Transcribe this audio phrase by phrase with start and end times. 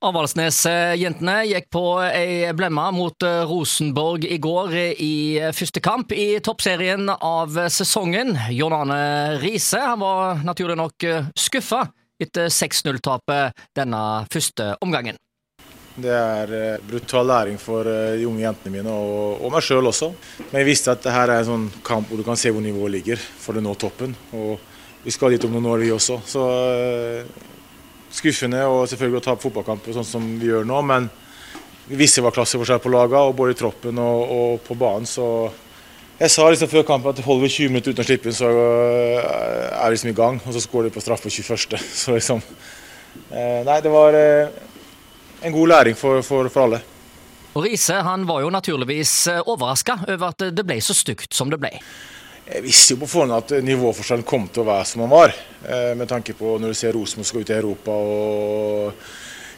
[0.00, 5.14] Avaldsnes-jentene gikk på ei blemma mot eh, Rosenborg i går i
[5.52, 8.32] første kamp i toppserien av sesongen.
[8.56, 11.82] John Arne Riise var naturlig nok eh, skuffa
[12.16, 14.00] etter 6-0-tapet denne
[14.32, 15.20] første omgangen.
[16.00, 20.14] Det er eh, brutal læring for de unge jentene mine, og meg sjøl også.
[20.46, 22.96] Men jeg visste at dette er en sånn kamp hvor du kan se hvor nivået
[22.96, 24.16] ligger for å nå toppen.
[24.32, 24.56] Og
[25.04, 26.22] vi skal dit om noen år, vi også.
[26.24, 26.48] Så
[28.14, 31.08] skuffende og selvfølgelig å tape fotballkamper sånn som vi gjør nå, men
[31.90, 35.08] vi visste hva klasseforskjell på lagene, og både i troppen og, og, på banen.
[35.10, 35.50] så
[36.20, 38.50] Jeg sa liksom før kampen at holder vi 20 minutter uten å slippe inn, så
[38.50, 40.38] er vi liksom i gang.
[40.44, 41.80] Og så skårer de på straff på 21.
[42.02, 42.42] Så liksom
[43.32, 44.52] eh, Nei, det var eh,
[45.42, 46.82] en god læring for, for, for alle.
[47.56, 51.50] Og Riise han var jo naturligvis eh, overraska over at det ble så stygt som
[51.50, 51.72] det ble.
[52.50, 55.30] Jeg visste jo på forhånd at nivåforskjellen kom til å være som den var.
[55.62, 59.04] Eh, med tanke på når du ser Rosenborg skal ut i Europa og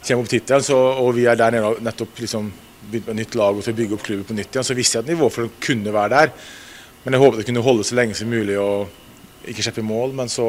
[0.03, 0.67] kommer opp tittelen,
[1.01, 2.51] og vi er der nede nettopp liksom
[2.91, 4.99] begynt med nytt lag og til å bygge opp klubben på nytt igjen, så visste
[4.99, 6.33] jeg at nivåforskjellen kunne være der.
[7.03, 10.13] Men jeg håpet det kunne holde så lenge som mulig og ikke slippe mål.
[10.19, 10.47] Men så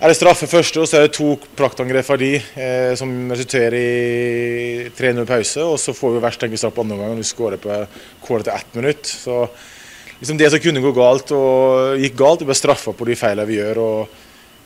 [0.00, 3.76] er det straffe første, og så er det to praktangrep fra de eh, som resulterer
[3.78, 3.90] i
[4.98, 5.62] 3-0 pause.
[5.62, 7.84] Og så får vi verst tenkt straff andre omgang, og vi skårer på
[8.24, 9.12] kålet etter ett minutt.
[9.14, 9.44] Så
[10.20, 13.60] liksom det som kunne gå galt, og gikk galt, ble straffa på de feilene vi
[13.60, 13.84] gjør.
[13.84, 14.18] og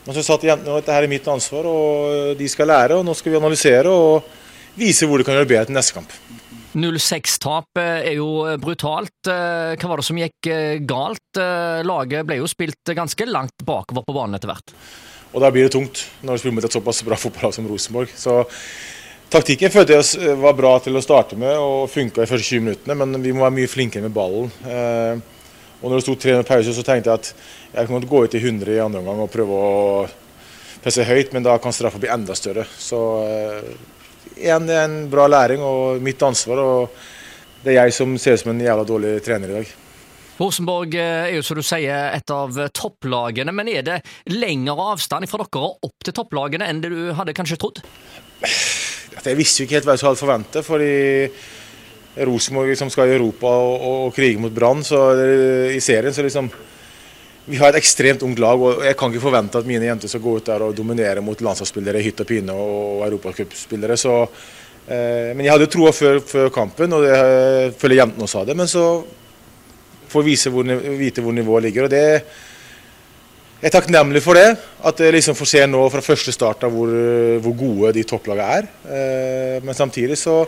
[0.05, 2.99] men så sa til jentene at dette er mitt ansvar, og de skal lære.
[2.99, 4.27] og Nå skal vi analysere og
[4.77, 6.13] vise hvor de kan gjøre bedre til neste kamp.
[6.75, 8.29] 0-6-tap er jo
[8.61, 9.31] brutalt.
[9.31, 11.39] Eh, hva var det som gikk eh, galt?
[11.39, 14.75] Eh, laget ble jo spilt ganske langt bakover på banen etter hvert.
[15.35, 18.11] Og da blir det tungt når du spiller mot et såpass bra fotballag som Rosenborg.
[18.19, 18.43] Så
[19.33, 22.99] taktikken følte jeg var bra til å starte med og funka de første 20 minuttene,
[22.99, 24.51] men vi må være mye flinkere med ballen.
[25.85, 27.33] Og når det sto 300 pause, så tenkte jeg at
[27.75, 29.73] jeg kan gå ut i 100 i andre omgang og prøve å
[30.81, 32.65] presse høyt, men da kan straffa bli enda større.
[32.65, 33.69] Så eh,
[34.39, 36.63] igjen, det er en bra læring og mitt ansvar.
[36.65, 39.73] og Det er jeg som ser ut som en jævla dårlig trener i dag.
[40.41, 44.01] Rosenborg eh, er jo som du sier et av topplagene, men er det
[44.33, 47.85] lengre avstand fra dere opp til topplagene enn det du hadde kanskje trodd?
[49.25, 50.67] Jeg visste jo ikke helt hva jeg hadde forventet.
[50.67, 50.89] fordi
[52.15, 56.15] Rosenborg liksom skal i Europa og, og, og krige mot Brann i serien.
[56.15, 56.51] så liksom
[57.45, 60.23] vi har et ekstremt ungt lag, og jeg kan ikke forvente at mine jenter skal
[60.25, 63.99] gå ut der og dominere mot landslagsspillere i hytt og pine og europacupspillere.
[64.85, 68.57] Eh, men jeg hadde troa før, før, kampen, og det eh, føler jentene også hadde.
[68.57, 68.87] Men så
[70.09, 70.39] får vi
[71.03, 71.85] vite hvor nivået ligger.
[71.85, 72.07] og det
[73.65, 74.57] jeg er takknemlig for det.
[74.85, 76.91] At jeg liksom får se nå fra første start hvor,
[77.41, 78.67] hvor gode de topplagene er.
[78.89, 80.43] Eh, men samtidig så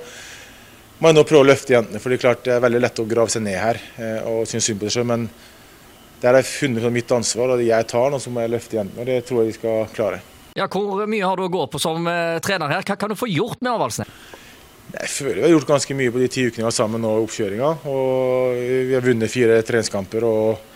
[1.01, 2.01] må jeg nå prøve å løfte jentene.
[2.01, 4.47] For det er klart det er veldig lett å grave seg ned her eh, og
[4.49, 5.11] synes synd på seg sjøl.
[5.11, 5.27] Men
[6.23, 9.03] det er funnet mitt ansvar, og jeg tar den, og så må jeg løfte jentene.
[9.03, 10.23] Og det tror jeg de skal klare.
[10.57, 12.87] Ja, Hvor mye har du å gå på som uh, trener her?
[12.87, 14.13] Hva kan du få gjort med Avaldsnes?
[14.87, 17.11] Jeg føler vi har gjort ganske mye på de ti ukene vi har sammen nå
[17.19, 17.73] i oppkjøringa.
[17.91, 18.57] Og
[18.89, 20.25] vi har vunnet fire treningskamper.
[20.25, 20.76] og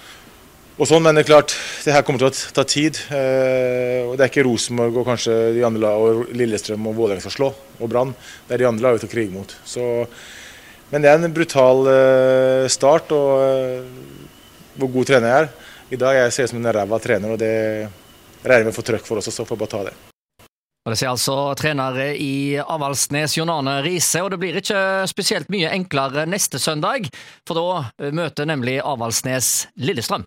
[0.80, 1.52] og sånn, Men det er klart,
[1.84, 2.96] det her kommer til å ta tid.
[3.12, 7.34] Eh, og Det er ikke Rosenborg og kanskje de andre og Lillestrøm og Vålerenga som
[7.34, 8.14] slår, og Brann.
[8.48, 9.52] Det er de andre lagene til å krige mot.
[9.68, 9.84] Så,
[10.90, 13.84] men det er en brutal eh, start, og eh,
[14.80, 15.50] hvor god trener jeg er.
[15.90, 17.54] I dag jeg ser jeg ut som en ræva trener, og det
[18.40, 19.94] regner vi med å få trøkk for oss, så får jeg bare ta det.
[20.80, 24.22] Og Det sier altså trener i Avaldsnes, Jon Arne Riise.
[24.24, 27.10] Og det blir ikke spesielt mye enklere neste søndag,
[27.44, 30.24] for da møter nemlig Avaldsnes Lillestrøm.